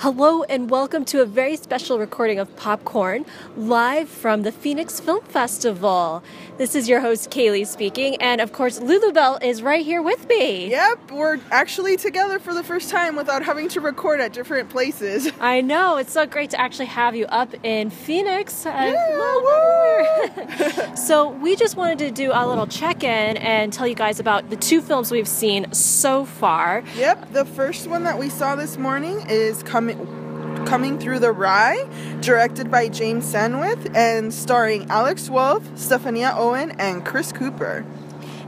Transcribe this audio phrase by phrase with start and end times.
[0.00, 5.24] Hello and welcome to a very special recording of Popcorn live from the Phoenix Film
[5.24, 6.22] Festival.
[6.56, 10.70] This is your host Kaylee speaking, and of course Lulubelle is right here with me.
[10.70, 15.32] Yep, we're actually together for the first time without having to record at different places.
[15.40, 18.66] I know it's so great to actually have you up in Phoenix.
[18.66, 18.94] Uh, yeah,
[20.94, 24.56] so we just wanted to do a little check-in and tell you guys about the
[24.56, 26.84] two films we've seen so far.
[26.96, 29.87] Yep, the first one that we saw this morning is coming
[30.66, 31.88] coming through the Rye,
[32.20, 37.86] directed by James Sadwith and starring Alex Wolff, Stefania Owen, and Chris Cooper.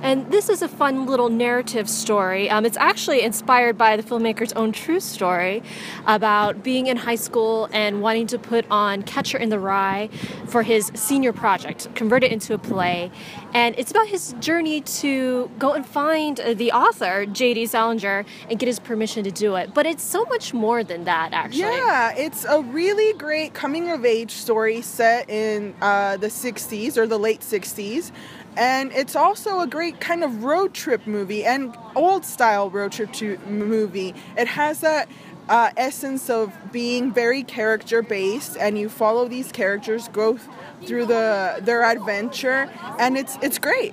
[0.03, 2.49] And this is a fun little narrative story.
[2.49, 5.63] Um, it's actually inspired by the filmmaker's own true story
[6.07, 10.09] about being in high school and wanting to put on Catcher in the Rye
[10.47, 13.11] for his senior project, convert it into a play.
[13.53, 17.67] And it's about his journey to go and find the author, J.D.
[17.67, 19.75] Salinger, and get his permission to do it.
[19.75, 21.63] But it's so much more than that, actually.
[21.63, 27.07] Yeah, it's a really great coming of age story set in uh, the 60s or
[27.07, 28.13] the late 60s
[28.57, 33.46] and it's also a great kind of road trip movie and old style road trip
[33.46, 34.15] movie.
[34.37, 35.09] It has that
[35.51, 40.38] uh, essence of being very character based, and you follow these characters go
[40.87, 43.93] through the their adventure, and it's it's great.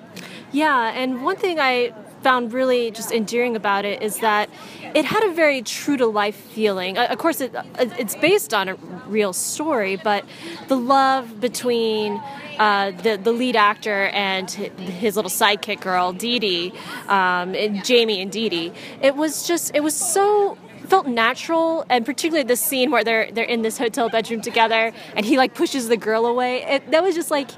[0.52, 4.50] Yeah, and one thing I found really just endearing about it is that
[4.96, 6.98] it had a very true to life feeling.
[6.98, 8.76] Of course, it, it's based on a
[9.08, 10.26] real story, but
[10.68, 12.22] the love between
[12.60, 16.74] uh, the the lead actor and his little sidekick girl, Dee Dee,
[17.08, 20.56] um, and Jamie and Dee Dee, it was just it was so
[20.88, 25.26] felt natural and particularly the scene where they're they're in this hotel bedroom together and
[25.26, 26.64] he like pushes the girl away.
[26.64, 27.50] It, that was just like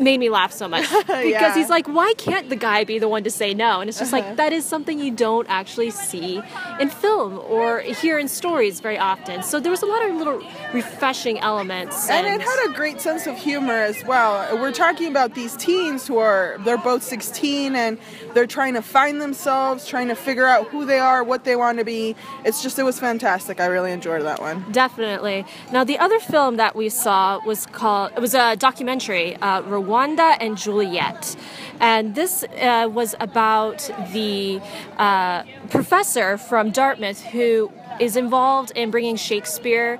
[0.00, 1.54] made me laugh so much because yeah.
[1.54, 3.80] he's like, why can't the guy be the one to say no?
[3.80, 4.28] And it's just uh-huh.
[4.28, 6.42] like that is something you don't actually see
[6.80, 9.42] in film or hear in stories very often.
[9.42, 13.00] So there was a lot of little refreshing elements, and, and it had a great
[13.00, 14.56] sense of humor as well.
[14.56, 17.98] We're talking about these teens who are they're both 16 and
[18.34, 21.78] they're trying to find themselves, trying to figure out who they are, what they want
[21.78, 22.16] to be.
[22.44, 23.60] It's just it was fantastic.
[23.60, 24.64] I really enjoyed that one.
[24.72, 25.44] Definitely.
[25.72, 29.36] Now the other film that we saw was called it was a documentary.
[29.36, 31.36] Uh, Rwanda and Juliet.
[31.80, 34.60] And this uh, was about the
[34.96, 37.70] uh, professor from Dartmouth who
[38.00, 39.98] is involved in bringing Shakespeare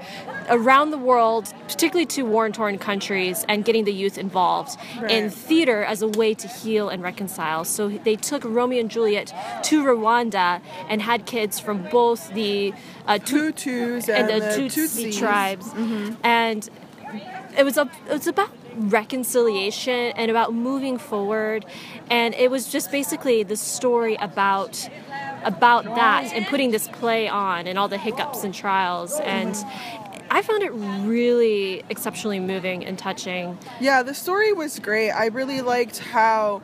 [0.49, 5.11] around the world, particularly to war torn countries, and getting the youth involved right.
[5.11, 7.65] in theater as a way to heal and reconcile.
[7.65, 12.73] So they took Romeo and Juliet to Rwanda and had kids from both the
[13.07, 15.67] uh, Hutus and, and, the, the Tutsi tribes.
[15.69, 16.15] Mm-hmm.
[16.23, 16.69] And
[17.57, 21.65] it was a, it was about reconciliation and about moving forward
[22.11, 24.89] and it was just basically the story about
[25.45, 29.57] about that and putting this play on and all the hiccups and trials and
[30.31, 33.57] I found it really exceptionally moving and touching.
[33.81, 35.13] Yeah, the story was great.
[35.13, 36.63] I really liked how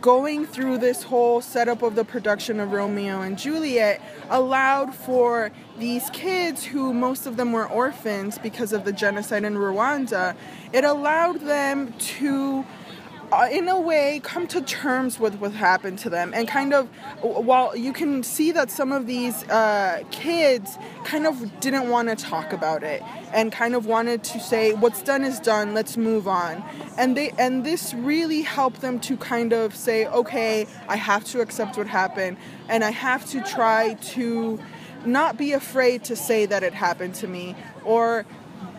[0.00, 4.00] going through this whole setup of the production of Romeo and Juliet
[4.30, 9.54] allowed for these kids who most of them were orphans because of the genocide in
[9.54, 10.36] Rwanda,
[10.72, 12.64] it allowed them to
[13.32, 16.88] uh, in a way come to terms with what happened to them and kind of
[17.22, 22.16] while you can see that some of these uh, kids kind of didn't want to
[22.16, 26.28] talk about it and kind of wanted to say what's done is done let's move
[26.28, 26.62] on.
[26.96, 31.40] And they and this really helped them to kind of say okay i have to
[31.40, 32.36] accept what happened
[32.68, 34.58] and i have to try to
[35.04, 37.54] not be afraid to say that it happened to me
[37.84, 38.26] or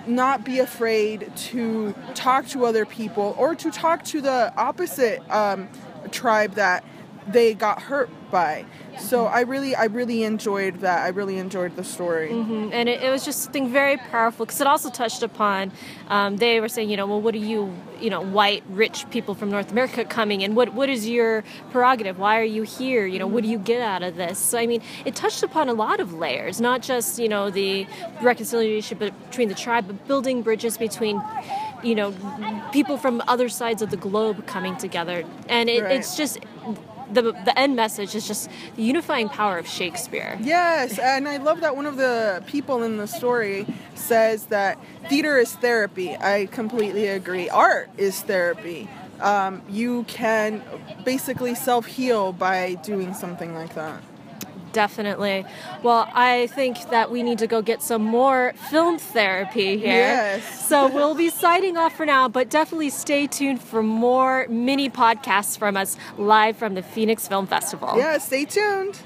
[0.07, 5.69] not be afraid to talk to other people or to talk to the opposite um,
[6.12, 6.84] tribe that
[7.27, 8.65] they got hurt by.
[8.99, 11.03] So I really, I really enjoyed that.
[11.03, 12.69] I really enjoyed the story, mm-hmm.
[12.73, 15.71] and it, it, was just something very powerful because it also touched upon.
[16.07, 19.35] Um, they were saying, you know, well, what are you, you know, white rich people
[19.35, 20.55] from North America coming in?
[20.55, 22.17] What what is your prerogative?
[22.17, 23.05] Why are you here?
[23.05, 24.39] You know, what do you get out of this?
[24.39, 27.85] So I mean, it touched upon a lot of layers, not just you know the
[28.22, 31.22] reconciliation between the tribe, but building bridges between
[31.84, 32.13] you know
[32.72, 35.96] people from other sides of the globe coming together and it, right.
[35.96, 36.40] it's just
[37.11, 40.37] the the end message is just the unifying power of Shakespeare.
[40.41, 43.65] Yes, and I love that one of the people in the story
[43.95, 46.15] says that theater is therapy.
[46.15, 47.49] I completely agree.
[47.49, 48.89] Art is therapy.
[49.19, 50.61] Um, you can
[51.03, 54.01] basically self heal by doing something like that.
[54.78, 55.44] Definitely.
[55.82, 59.88] Well, I think that we need to go get some more film therapy here.
[59.88, 60.68] Yes.
[60.70, 65.58] so we'll be signing off for now, but definitely stay tuned for more mini podcasts
[65.58, 67.97] from us live from the Phoenix Film Festival.
[67.97, 69.00] Yeah, stay tuned.